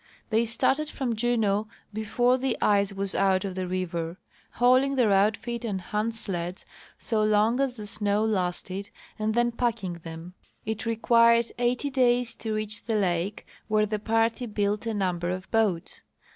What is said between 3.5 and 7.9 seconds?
the river, hauling their outfit on hand sleds so long as the